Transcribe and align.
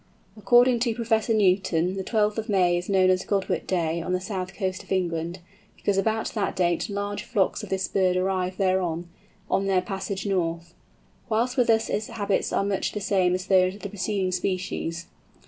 According 0.35 0.79
to 0.79 0.95
Professor 0.95 1.31
Newton 1.31 1.95
the 1.95 2.03
12th 2.03 2.39
of 2.39 2.49
May 2.49 2.75
is 2.75 2.89
known 2.89 3.11
as 3.11 3.23
"Godwit 3.23 3.67
day" 3.67 4.01
on 4.01 4.13
the 4.13 4.19
south 4.19 4.55
coast 4.55 4.81
of 4.81 4.91
England, 4.91 5.37
because 5.75 5.95
about 5.99 6.29
that 6.29 6.55
date 6.55 6.89
large 6.89 7.21
flocks 7.23 7.61
of 7.61 7.69
this 7.69 7.87
bird 7.87 8.17
arrive 8.17 8.57
thereon, 8.57 9.07
on 9.47 9.67
their 9.67 9.83
passage 9.83 10.25
north. 10.25 10.73
Whilst 11.29 11.55
with 11.55 11.69
us 11.69 11.87
its 11.87 12.07
habits 12.07 12.51
are 12.51 12.63
much 12.63 12.93
the 12.93 12.99
same 12.99 13.35
as 13.35 13.45
those 13.45 13.75
of 13.75 13.81
the 13.81 13.89
preceding 13.89 14.31
species. 14.31 15.05